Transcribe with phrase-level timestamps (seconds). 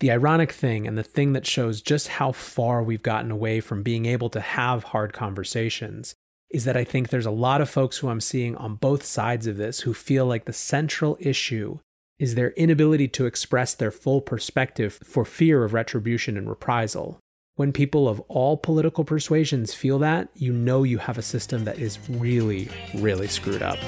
[0.00, 3.82] The ironic thing, and the thing that shows just how far we've gotten away from
[3.82, 6.14] being able to have hard conversations,
[6.50, 9.48] is that I think there's a lot of folks who I'm seeing on both sides
[9.48, 11.80] of this who feel like the central issue
[12.20, 17.18] is their inability to express their full perspective for fear of retribution and reprisal.
[17.56, 21.80] When people of all political persuasions feel that, you know you have a system that
[21.80, 23.78] is really, really screwed up.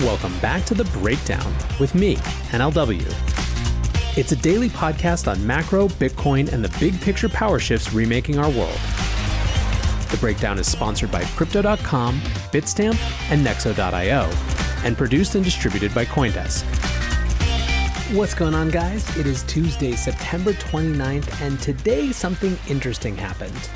[0.00, 2.16] Welcome back to The Breakdown with me,
[2.50, 3.39] NLW.
[4.16, 8.50] It's a daily podcast on macro, Bitcoin, and the big picture power shifts remaking our
[8.50, 8.78] world.
[10.10, 12.98] The Breakdown is sponsored by Crypto.com, Bitstamp,
[13.30, 14.28] and Nexo.io
[14.84, 16.64] and produced and distributed by Coindesk.
[18.16, 19.16] What's going on, guys?
[19.16, 23.70] It is Tuesday, September 29th, and today something interesting happened.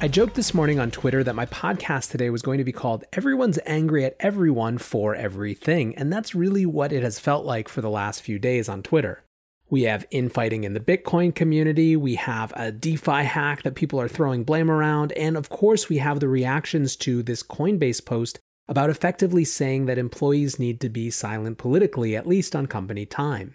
[0.00, 3.04] I joked this morning on Twitter that my podcast today was going to be called
[3.12, 7.80] Everyone's Angry at Everyone for Everything, and that's really what it has felt like for
[7.80, 9.22] the last few days on Twitter.
[9.68, 14.08] We have infighting in the Bitcoin community, we have a DeFi hack that people are
[14.08, 18.90] throwing blame around, and of course, we have the reactions to this Coinbase post about
[18.90, 23.54] effectively saying that employees need to be silent politically, at least on company time.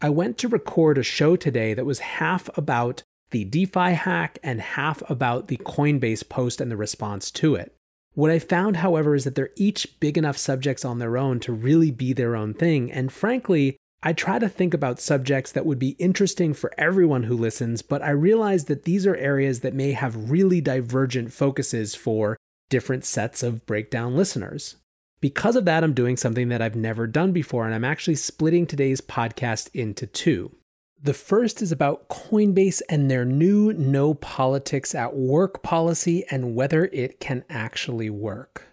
[0.00, 4.60] I went to record a show today that was half about the DeFi hack and
[4.60, 7.74] half about the Coinbase post and the response to it.
[8.14, 11.52] What I found, however, is that they're each big enough subjects on their own to
[11.52, 12.90] really be their own thing.
[12.90, 17.36] And frankly, I try to think about subjects that would be interesting for everyone who
[17.36, 22.38] listens, but I realize that these are areas that may have really divergent focuses for
[22.70, 24.76] different sets of breakdown listeners.
[25.20, 28.66] Because of that, I'm doing something that I've never done before, and I'm actually splitting
[28.66, 30.56] today's podcast into two.
[31.02, 36.86] The first is about Coinbase and their new no politics at work policy and whether
[36.86, 38.69] it can actually work.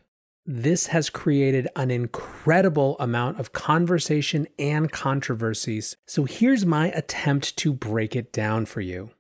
[0.50, 7.74] This has created an incredible amount of conversation and controversies, so here's my attempt to
[7.74, 9.12] break it down for you.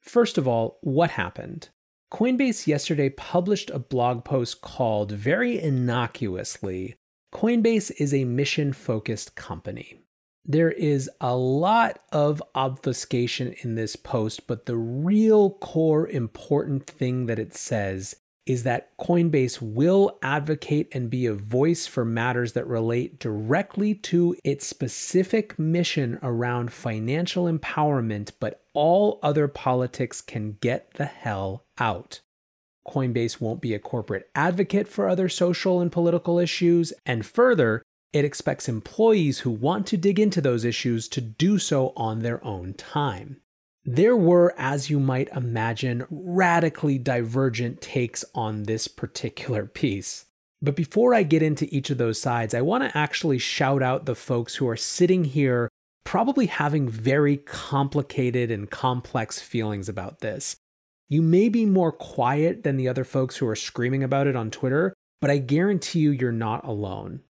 [0.00, 1.68] First of all, what happened?
[2.10, 6.96] Coinbase yesterday published a blog post called very innocuously
[7.32, 10.00] Coinbase is a mission focused company.
[10.44, 17.26] There is a lot of obfuscation in this post, but the real core important thing
[17.26, 18.16] that it says
[18.50, 24.36] is that Coinbase will advocate and be a voice for matters that relate directly to
[24.42, 32.22] its specific mission around financial empowerment, but all other politics can get the hell out.
[32.88, 38.24] Coinbase won't be a corporate advocate for other social and political issues, and further, it
[38.24, 42.74] expects employees who want to dig into those issues to do so on their own
[42.74, 43.40] time.
[43.84, 50.26] There were, as you might imagine, radically divergent takes on this particular piece.
[50.62, 54.04] But before I get into each of those sides, I want to actually shout out
[54.04, 55.70] the folks who are sitting here
[56.04, 60.56] probably having very complicated and complex feelings about this.
[61.08, 64.50] You may be more quiet than the other folks who are screaming about it on
[64.50, 67.20] Twitter, but I guarantee you you're not alone.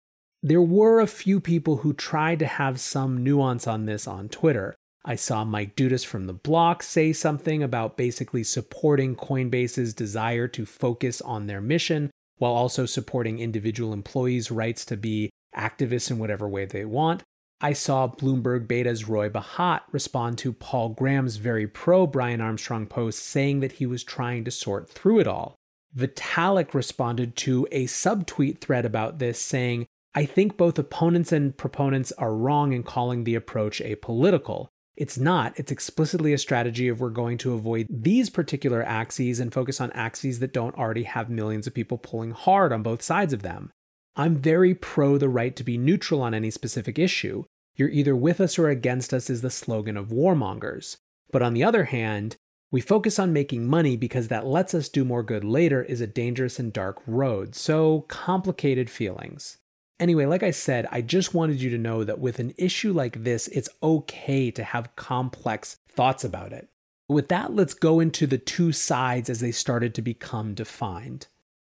[0.43, 4.75] There were a few people who tried to have some nuance on this on Twitter.
[5.05, 10.66] I saw Mike Dudas from the block say something about basically supporting Coinbase's desire to
[10.66, 16.48] focus on their mission while also supporting individual employees' rights to be activists in whatever
[16.48, 17.22] way they want.
[17.63, 23.21] I saw Bloomberg Beta's Roy Bahat respond to Paul Graham's very pro Brian Armstrong post
[23.21, 25.54] saying that he was trying to sort through it all.
[25.95, 32.13] Vitalik responded to a subtweet thread about this saying, I think both opponents and proponents
[32.13, 34.69] are wrong in calling the approach apolitical.
[35.00, 35.58] It's not.
[35.58, 39.91] It's explicitly a strategy of we're going to avoid these particular axes and focus on
[39.92, 43.70] axes that don't already have millions of people pulling hard on both sides of them.
[44.14, 47.44] I'm very pro the right to be neutral on any specific issue.
[47.76, 50.98] You're either with us or against us is the slogan of warmongers.
[51.32, 52.36] But on the other hand,
[52.70, 56.06] we focus on making money because that lets us do more good later is a
[56.06, 57.54] dangerous and dark road.
[57.54, 59.56] So, complicated feelings.
[60.00, 63.22] Anyway, like I said, I just wanted you to know that with an issue like
[63.22, 66.70] this, it's okay to have complex thoughts about it.
[67.06, 71.26] With that, let's go into the two sides as they started to become defined.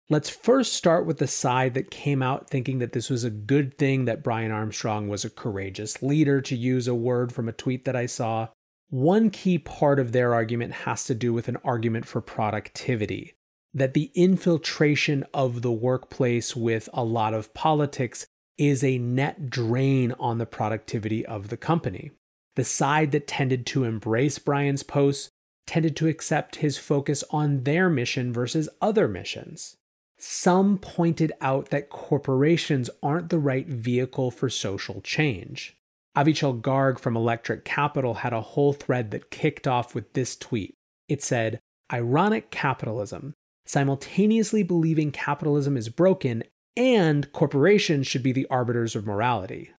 [0.09, 3.77] Let's first start with the side that came out thinking that this was a good
[3.77, 7.83] thing that Brian Armstrong was a courageous leader, to use a word from a tweet
[7.83, 8.47] that I saw.
[8.89, 13.33] One key part of their argument has to do with an argument for productivity
[13.73, 18.25] that the infiltration of the workplace with a lot of politics
[18.57, 22.12] is a net drain on the productivity of the company.
[22.56, 25.29] The side that tended to embrace Brian's posts
[25.65, 29.77] tended to accept his focus on their mission versus other missions.
[30.19, 35.75] Some pointed out that corporations aren't the right vehicle for social change.
[36.15, 40.75] Avichal Garg from Electric Capital had a whole thread that kicked off with this tweet.
[41.07, 41.59] It said,
[41.91, 43.33] Ironic capitalism,
[43.71, 46.44] simultaneously believing capitalism is broken
[46.75, 49.71] and corporations should be the arbiters of morality.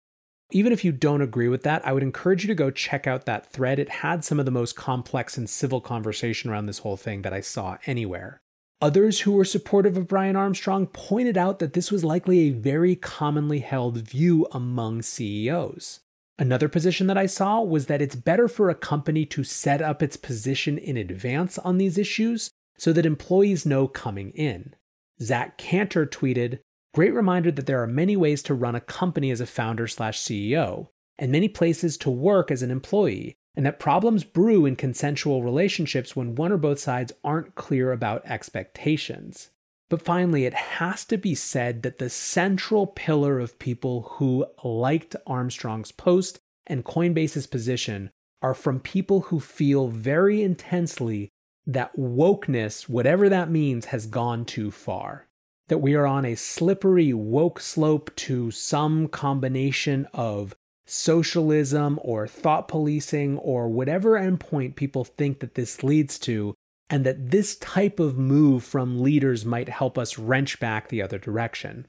[0.51, 3.27] Even if you don't agree with that, I would encourage you to go check out
[3.27, 3.79] that thread.
[3.79, 7.35] It had some of the most complex and civil conversation around this whole thing that
[7.35, 8.41] I saw anywhere.
[8.81, 12.97] Others who were supportive of Brian Armstrong pointed out that this was likely a very
[12.97, 16.01] commonly held view among CEOs.
[16.39, 20.03] Another position that I saw was that it's better for a company to set up
[20.03, 22.51] its position in advance on these issues
[22.83, 24.75] so that employees know coming in.
[25.21, 26.59] Zach Cantor tweeted,
[26.93, 30.19] Great reminder that there are many ways to run a company as a founder slash
[30.19, 35.45] CEO, and many places to work as an employee, and that problems brew in consensual
[35.45, 39.51] relationships when one or both sides aren't clear about expectations.
[39.89, 45.15] But finally, it has to be said that the central pillar of people who liked
[45.25, 48.11] Armstrong's post and Coinbase's position
[48.43, 51.31] are from people who feel very intensely
[51.67, 55.27] that wokeness, whatever that means, has gone too far.
[55.69, 60.55] That we are on a slippery woke slope to some combination of
[60.87, 66.55] socialism or thought policing or whatever endpoint people think that this leads to,
[66.91, 71.19] and that this type of move from leaders might help us wrench back the other
[71.19, 71.87] direction.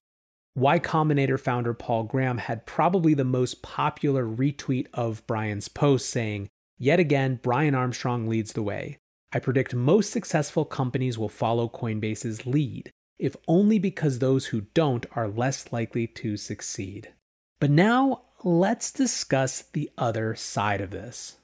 [0.56, 6.48] Y Combinator founder Paul Graham had probably the most popular retweet of Brian's post saying,
[6.78, 9.00] Yet again, Brian Armstrong leads the way.
[9.34, 15.08] I predict most successful companies will follow Coinbase's lead, if only because those who don't
[15.16, 17.14] are less likely to succeed.
[17.60, 21.38] But now let's discuss the other side of this.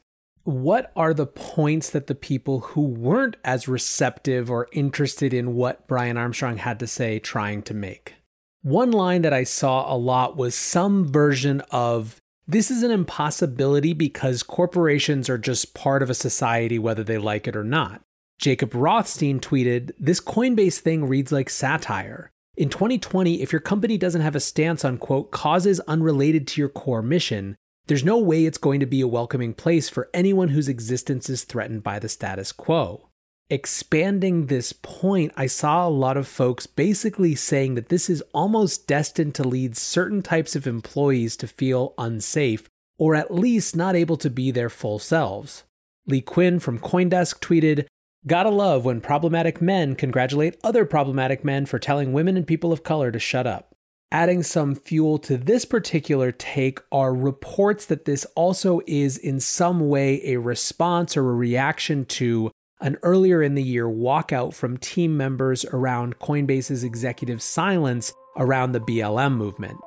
[0.43, 5.87] What are the points that the people who weren't as receptive or interested in what
[5.87, 8.15] Brian Armstrong had to say trying to make?
[8.61, 13.93] One line that I saw a lot was some version of this is an impossibility
[13.93, 18.01] because corporations are just part of a society whether they like it or not.
[18.39, 22.31] Jacob Rothstein tweeted, This Coinbase thing reads like satire.
[22.57, 26.69] In 2020, if your company doesn't have a stance on, quote, causes unrelated to your
[26.69, 27.55] core mission,
[27.85, 31.43] there's no way it's going to be a welcoming place for anyone whose existence is
[31.43, 33.08] threatened by the status quo
[33.49, 38.87] expanding this point, I saw a lot of folks basically saying that this is almost
[38.87, 42.69] destined to lead certain types of employees to feel unsafe
[42.99, 45.63] or at least not able to be their full selves.
[46.05, 47.85] Leigh Cuen from Coindesk tweeted,
[48.27, 52.83] Gotta love when problematic men congratulate other problematic men for telling women and people of
[52.83, 53.73] color to shut up.
[54.11, 59.87] Adding some fuel to this particular take are reports that this also is in some
[59.87, 65.17] way a response or a reaction to an earlier in the year walkout from team
[65.17, 69.77] members around Coinbase's executive silence around the BLM movement.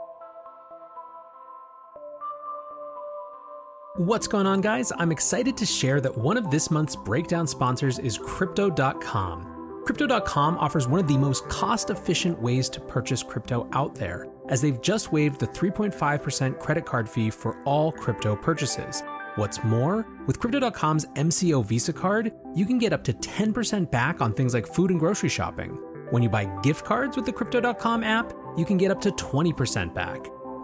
[3.97, 4.91] What's going on, guys?
[4.97, 9.83] I'm excited to share that one of this month's breakdown sponsors is Crypto.com.
[9.85, 14.63] Crypto.com offers one of the most cost efficient ways to purchase crypto out there, as
[14.63, 19.03] they've just waived the 3.5% credit card fee for all crypto purchases.
[19.37, 24.35] What's more, with Crypto.com's MCO Visa card, you can get up to 10% back on
[24.35, 25.71] things like food and grocery shopping.
[26.11, 29.95] When you buy gift cards with the Crypto.com app, you can get up to 20%
[29.95, 30.21] back.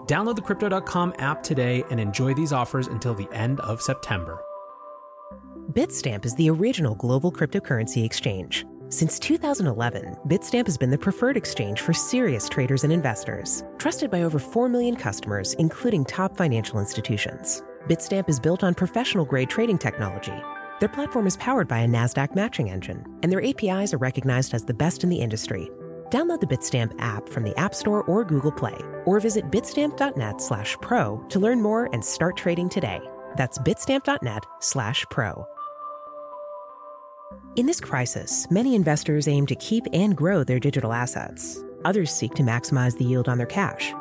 [0.07, 4.39] Download the Crypto.com app today and enjoy these offers until the end of September.
[5.73, 8.67] Bitstamp is the original global cryptocurrency exchange.
[8.91, 14.25] Since 2011, Bitstamp has been the preferred exchange for serious traders and investors, trusted by
[14.25, 17.63] over 4 million customers, including top financial institutions.
[17.87, 20.35] Bitstamp is built on professional grade trading technology.
[20.81, 24.65] Their platform is powered by a NASDAQ matching engine, and their APIs are recognized as
[24.65, 25.71] the best in the industry.
[26.11, 30.77] Download the Bitstamp app from the App Store or Google Play, or visit bitstamp.net slash
[30.81, 33.01] pro to learn more and start trading today.
[33.37, 35.47] That's bitstamp.net slash pro.
[37.57, 41.63] In this crisis, many investors aim to keep and grow their digital assets.
[41.85, 43.93] Others seek to maximize the yield on their cash.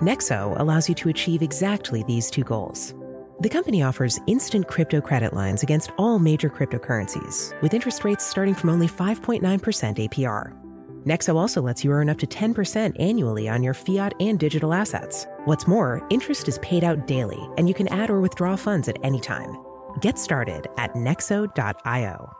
[0.00, 2.94] Nexo allows you to achieve exactly these two goals.
[3.38, 8.54] The company offers instant crypto credit lines against all major cryptocurrencies, with interest rates starting
[8.54, 10.56] from only 5.9% APR.
[11.04, 15.26] Nexo also lets you earn up to 10% annually on your fiat and digital assets.
[15.44, 18.96] What's more, interest is paid out daily, and you can add or withdraw funds at
[19.02, 19.54] any time.
[20.00, 22.36] Get started at nexo.io.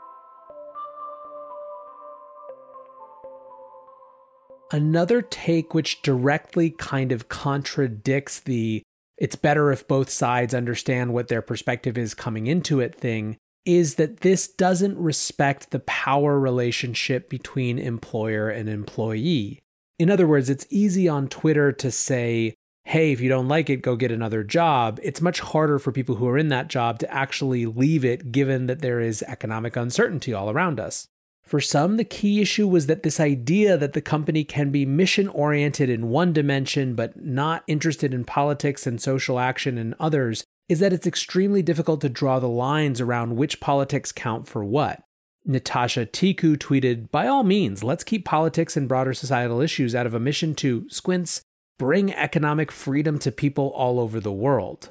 [4.73, 8.83] Another take which directly kind of contradicts the
[9.19, 13.97] it's better if both sides understand what their perspective is coming into it thing is
[13.97, 19.59] that this doesn't respect the power relationship between employer and employee.
[19.99, 22.55] In other words, it's easy on Twitter to say,
[22.85, 25.01] hey, if you don't like it, go get another job.
[25.03, 28.67] It's much harder for people who are in that job to actually leave it given
[28.67, 31.09] that there is economic uncertainty all around us.
[31.47, 35.29] For some, the key issue was that this idea that the company can be mission
[35.29, 40.81] oriented in one dimension but not interested in politics and social action in others is
[40.81, 45.03] that it's extremely difficult to draw the lines around which politics count for what.
[45.45, 50.15] Natasha Tiku tweeted, By all means, let's keep politics and broader societal issues out of
[50.15, 51.43] a mission to, squints,
[51.79, 54.91] bring economic freedom to people all over the world.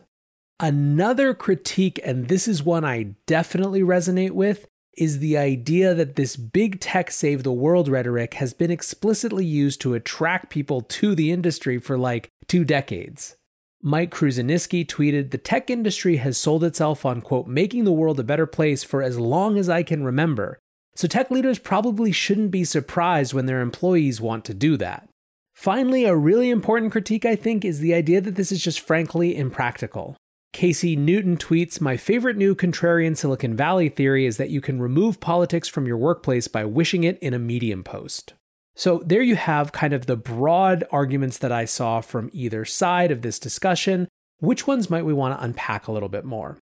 [0.62, 4.66] Another critique, and this is one I definitely resonate with,
[4.98, 9.82] is the idea that this big tech save the world rhetoric has been explicitly used
[9.82, 13.36] to attract people to the industry for like two decades.
[13.82, 18.24] Mike Kruzeniski tweeted, The tech industry has sold itself on, quote, making the world a
[18.24, 20.60] better place for as long as I can remember.
[20.96, 25.08] So tech leaders probably shouldn't be surprised when their employees want to do that.
[25.54, 29.38] Finally, a really important critique, I think, is the idea that this is just frankly
[29.38, 30.18] impractical.
[30.56, 35.20] Casey Newton tweets My favorite new contrarian Silicon Valley theory is that you can remove
[35.20, 38.36] politics from your workplace by wishing it in a Medium post.
[38.74, 43.12] So, there you have kind of the broad arguments that I saw from either side
[43.12, 44.08] of this discussion.
[44.40, 46.58] Which ones might we want to unpack a little bit more?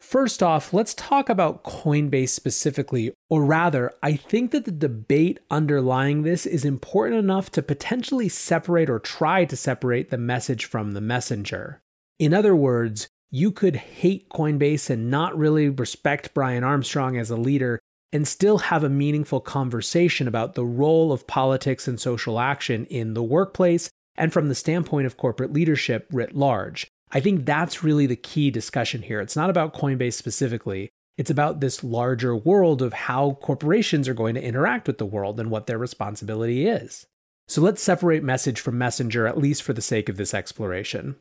[0.00, 6.24] First off, let's talk about Coinbase specifically, or rather, I think that the debate underlying
[6.24, 11.00] this is important enough to potentially separate or try to separate the message from the
[11.00, 11.80] messenger.
[12.18, 17.36] In other words, you could hate Coinbase and not really respect Brian Armstrong as a
[17.36, 17.80] leader
[18.12, 23.14] and still have a meaningful conversation about the role of politics and social action in
[23.14, 26.86] the workplace and from the standpoint of corporate leadership writ large.
[27.10, 29.20] I think that's really the key discussion here.
[29.20, 30.88] It's not about Coinbase specifically.
[31.18, 35.40] It's about this larger world of how corporations are going to interact with the world
[35.40, 37.06] and what their responsibility is.
[37.48, 41.16] So let's separate message from messenger, at least for the sake of this exploration.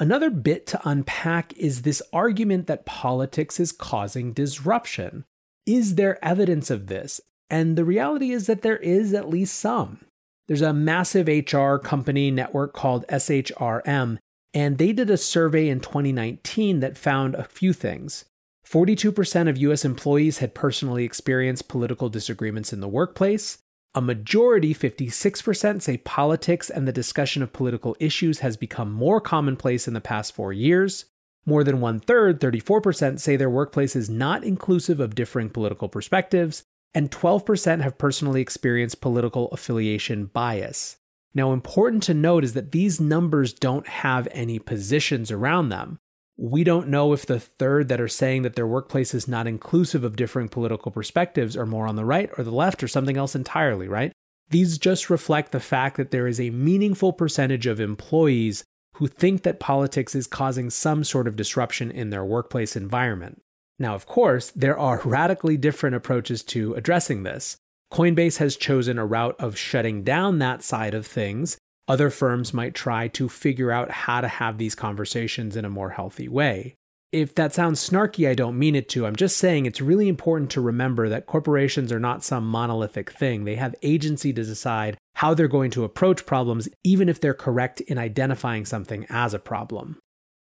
[0.00, 5.24] Another bit to unpack is this argument that politics is causing disruption.
[5.66, 7.20] Is there evidence of this?
[7.50, 10.06] And the reality is that there is at least some.
[10.48, 14.16] There's a massive HR company network called SHRM,
[14.54, 18.24] and they did a survey in 2019 that found a few things.
[18.66, 23.58] 42% of US employees had personally experienced political disagreements in the workplace.
[23.92, 29.88] A majority, 56%, say politics and the discussion of political issues has become more commonplace
[29.88, 31.06] in the past four years.
[31.44, 36.62] More than one third, 34%, say their workplace is not inclusive of differing political perspectives,
[36.94, 40.98] and 12% have personally experienced political affiliation bias.
[41.34, 45.98] Now, important to note is that these numbers don't have any positions around them.
[46.42, 50.04] We don't know if the third that are saying that their workplace is not inclusive
[50.04, 53.34] of differing political perspectives are more on the right or the left or something else
[53.34, 54.10] entirely, right?
[54.48, 59.42] These just reflect the fact that there is a meaningful percentage of employees who think
[59.42, 63.42] that politics is causing some sort of disruption in their workplace environment.
[63.78, 67.58] Now, of course, there are radically different approaches to addressing this.
[67.92, 71.58] Coinbase has chosen a route of shutting down that side of things
[71.90, 75.90] other firms might try to figure out how to have these conversations in a more
[75.90, 76.76] healthy way.
[77.10, 79.04] If that sounds snarky, I don't mean it to.
[79.04, 83.44] I'm just saying it's really important to remember that corporations are not some monolithic thing.
[83.44, 87.80] They have agency to decide how they're going to approach problems, even if they're correct
[87.80, 89.98] in identifying something as a problem.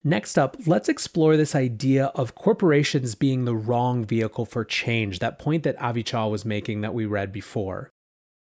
[0.03, 5.39] Next up, let's explore this idea of corporations being the wrong vehicle for change, that
[5.39, 7.89] point that Avichal was making that we read before.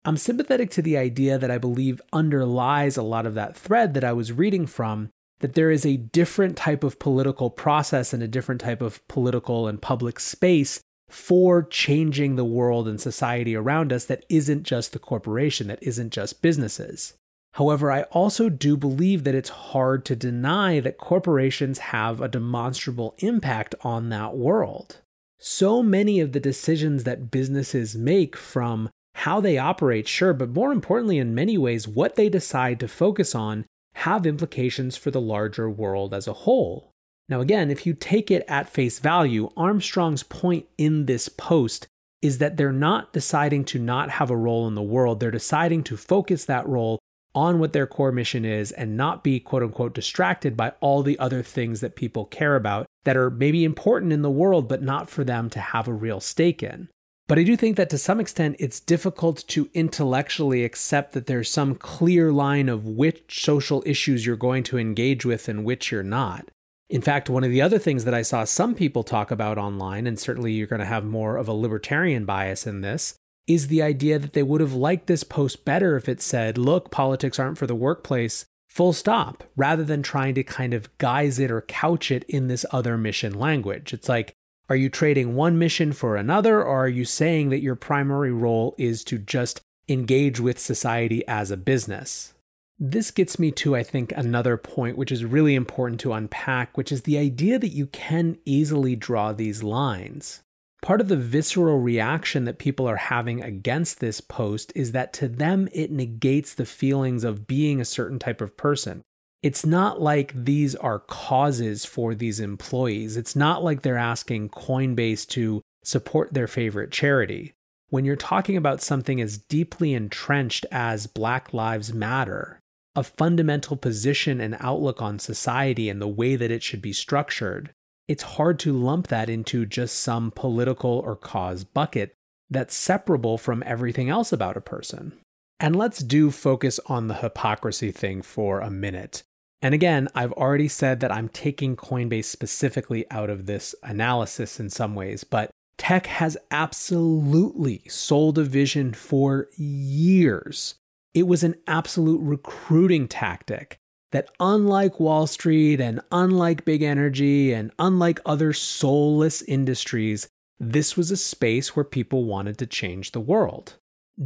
[0.03, 4.03] I'm sympathetic to the idea that I believe underlies a lot of that thread that
[4.03, 5.10] I was reading from
[5.41, 9.67] that there is a different type of political process and a different type of political
[9.67, 10.79] and public space
[11.10, 16.12] for changing the world and society around us that isn't just the corporation, that isn't
[16.12, 17.13] just businesses.
[17.55, 23.13] However, I also do believe that it's hard to deny that corporations have a demonstrable
[23.17, 25.01] impact on that world.
[25.38, 30.72] So many of the decisions that businesses make from how they operate, sure, but more
[30.72, 33.65] importantly, in many ways, what they decide to focus on
[33.96, 36.91] have implications for the larger world as a whole.
[37.27, 41.88] Now, again, if you take it at face value, Armstrong's point in this post
[42.22, 45.20] is that they're not deciding to not have a role in the world.
[45.20, 47.00] They're deciding to focus that role
[47.34, 51.18] on what their core mission is and not be quote unquote distracted by all the
[51.18, 55.10] other things that people care about that are maybe important in the world, but not
[55.10, 56.89] for them to have a real stake in.
[57.32, 61.50] But I do think that to some extent it's difficult to intellectually accept that there's
[61.50, 66.04] some clear line of which social issues you're going to engage with and which you're
[66.04, 66.50] not.
[66.90, 70.08] In fact, one of the other things that I saw some people talk about online,
[70.08, 73.16] and certainly you're going to have more of a libertarian bias in this,
[73.48, 76.92] is the idea that they would have liked this post better if it said, look,
[76.92, 81.50] politics aren't for the workplace, full stop, rather than trying to kind of guise it
[81.50, 83.94] or couch it in this other mission language.
[83.94, 84.36] It's like,
[84.72, 88.74] are you trading one mission for another, or are you saying that your primary role
[88.78, 89.60] is to just
[89.90, 92.34] engage with society as a business?
[92.80, 96.90] This gets me to, I think, another point which is really important to unpack, which
[96.90, 100.42] is the idea that you can easily draw these lines.
[100.82, 105.28] Part of the visceral reaction that people are having against this post is that to
[105.28, 109.01] them it negates the feelings of being a certain type of person.
[109.44, 113.18] It's not like these are causes for these employees.
[113.18, 117.54] It's not like they're asking Coinbase to support their favorite charity.
[117.90, 122.60] When you're talking about something as deeply entrenched as Black Lives Matter,
[122.96, 127.72] a fundamental position and outlook on society and the way that it should be structured,
[128.08, 132.14] it's hard to lump that into just some political or cause bucket
[132.50, 135.14] that's separable from everything else about a person.
[135.60, 139.24] And let's do focus on the hypocrisy thing for a minute.
[139.62, 144.70] And again, I've already said that I'm taking Coinbase specifically out of this analysis in
[144.70, 150.75] some ways, but tech has absolutely sold a vision for years
[151.14, 153.77] it was an absolute recruiting tactic
[154.12, 160.27] that, unlike Wall Street and unlike big energy and unlike other soulless industries,
[160.59, 163.77] this was a space where people wanted to change the world.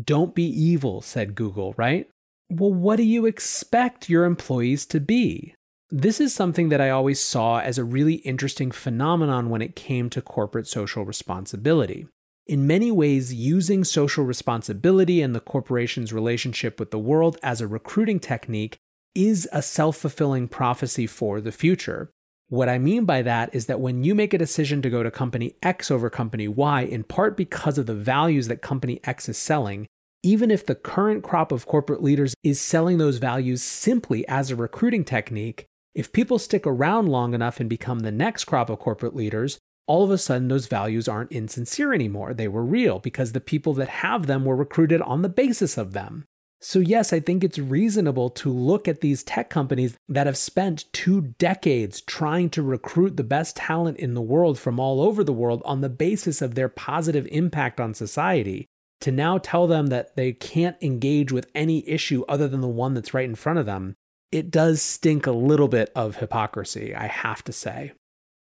[0.03, 2.10] Don't be evil, said Google, right?
[2.49, 5.55] Well, what do you expect your employees to be?
[5.89, 10.10] This is something that I always saw as a really interesting phenomenon when it came
[10.12, 12.08] to corporate social responsibility
[12.47, 17.67] in many ways using social responsibility and the corporation's relationship with the world as a
[17.67, 18.77] recruiting technique
[19.15, 22.12] is a self fulfilling prophecy for the future.
[22.47, 25.10] What I mean by that is that when you make a decision to go to
[25.10, 29.38] company X over company Y, in part because of the values that company X is
[29.38, 29.88] selling,
[30.25, 34.55] even if the current crop of corporate leaders is selling those values simply as a
[34.55, 39.15] recruiting technique, if people stick around long enough and become the next crop of corporate
[39.15, 42.33] leaders, all of a sudden those values aren't insincere anymore.
[42.33, 45.93] They were real because the people that have them were recruited on the basis of
[45.93, 46.25] them.
[46.59, 50.91] So, yes, I think it's reasonable to look at these tech companies that have spent
[50.91, 55.31] two decades trying to recruit the best talent in the world from all over the
[55.31, 58.65] world on the basis of their positive impact on society,
[59.05, 62.95] to now tell them that they can't engage with any issue other than the one
[62.95, 63.93] that's right in front of them.
[64.31, 67.91] It does stink a little bit of hypocrisy, I have to say.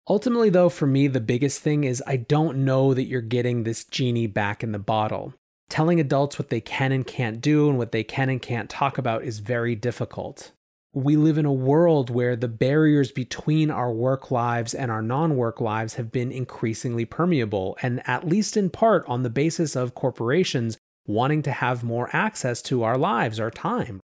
[0.08, 3.84] Ultimately, though, for me, the biggest thing is I don't know that you're getting this
[3.84, 5.34] genie back in the bottle.
[5.70, 8.98] Telling adults what they can and can't do and what they can and can't talk
[8.98, 10.54] about is very difficult.
[10.96, 15.36] We live in a world where the barriers between our work lives and our non
[15.36, 19.96] work lives have been increasingly permeable, and at least in part on the basis of
[19.96, 20.78] corporations
[21.08, 24.00] wanting to have more access to our lives, our time.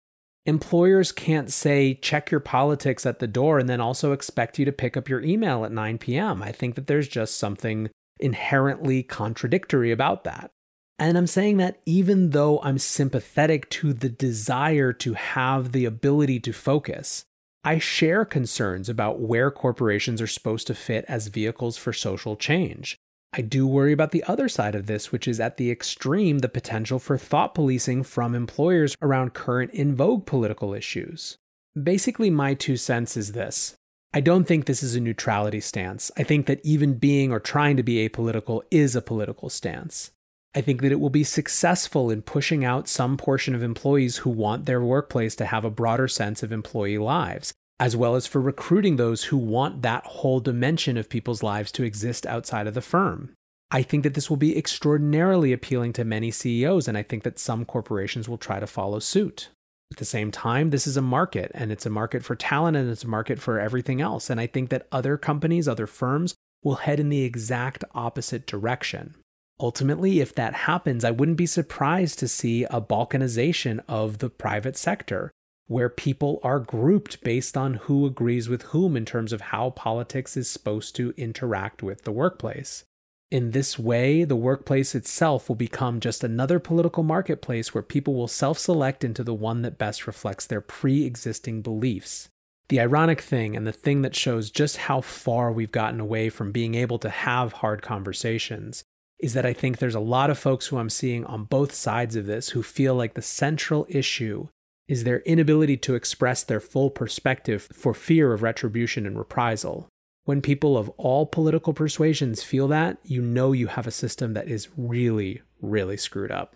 [0.45, 4.73] Employers can't say check your politics at the door and then also expect you to
[4.73, 6.43] pick up your email at 9 p.m.
[6.43, 7.89] I think that there's just something
[8.21, 10.51] inherently contradictory about that.
[10.99, 16.39] And I'm saying that even though I'm sympathetic to the desire to have the ability
[16.41, 17.25] to focus,
[17.65, 22.97] I share concerns about where corporations are supposed to fit as vehicles for social change.
[23.33, 26.49] I do worry about the other side of this, which is at the extreme the
[26.49, 31.37] potential for thought policing from employers around current in vogue political issues.
[31.81, 33.75] Basically, my two cents is this.
[34.13, 36.13] I don't think this is a neutrality stance.
[36.17, 40.13] I think that even being or trying to be apolitical is a political stance.
[40.55, 44.31] I think that it will be successful in pushing out some portion of employees who
[44.31, 48.41] want their workplace to have a broader sense of employee lives as well as for
[48.41, 52.81] recruiting those who want that whole dimension of people's lives to exist outside of the
[52.81, 53.33] firm.
[53.71, 57.39] I think that this will be extraordinarily appealing to many CEOs, and I think that
[57.39, 59.49] some corporations will try to follow suit.
[59.93, 62.89] At the same time, this is a market, and it's a market for talent, and
[62.89, 64.31] it's a market for everything else.
[64.31, 69.15] And I think that other companies, other firms, will head in the exact opposite direction.
[69.61, 74.77] Ultimately, if that happens, I wouldn't be surprised to see a balkanization of the private
[74.77, 75.31] sector,
[75.67, 80.37] where people are grouped based on who agrees with whom in terms of how politics
[80.37, 82.85] is supposed to interact with the workplace.
[83.31, 88.29] In this way, the workplace itself will become just another political marketplace where people will
[88.29, 92.29] self select into the one that best reflects their pre existing beliefs.
[92.69, 96.53] The ironic thing, and the thing that shows just how far we've gotten away from
[96.53, 98.85] being able to have hard conversations,
[99.25, 102.15] is that I think there's a lot of folks who I'm seeing on both sides
[102.15, 104.49] of this who feel like the central issue
[104.87, 109.89] is their inability to express their full perspective for fear of retribution and reprisal.
[110.27, 114.47] When people of all political persuasions feel that, you know you have a system that
[114.47, 116.55] is really, really screwed up.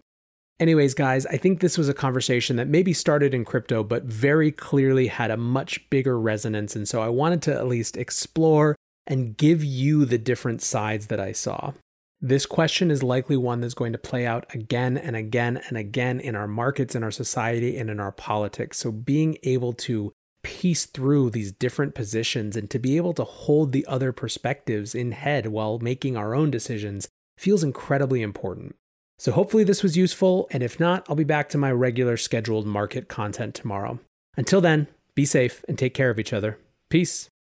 [0.61, 4.53] Anyways, guys, I think this was a conversation that maybe started in crypto, but very
[4.53, 6.77] clearly had a much bigger resonance.
[6.77, 8.77] And so I wanted to at least explore
[9.07, 11.73] and give you the different sides that I saw.
[12.21, 16.19] This question is likely one that's going to play out again and again and again
[16.19, 18.79] in our markets, in our society, and in our politics.
[18.79, 23.71] So, being able to piece through these different positions and to be able to hold
[23.71, 28.75] the other perspectives in head while making our own decisions feels incredibly important.
[29.21, 30.49] So, hopefully, this was useful.
[30.51, 34.01] And if not, I'll be back to my regular scheduled market content tomorrow.
[34.37, 36.59] Until then, be safe and take care of each other.
[36.89, 37.31] Peace.